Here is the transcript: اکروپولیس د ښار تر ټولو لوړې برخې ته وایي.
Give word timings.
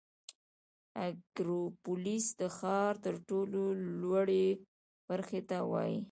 اکروپولیس 1.05 2.25
د 2.41 2.43
ښار 2.57 2.93
تر 3.05 3.15
ټولو 3.29 3.61
لوړې 4.01 4.47
برخې 5.09 5.41
ته 5.49 5.57
وایي. 5.71 5.97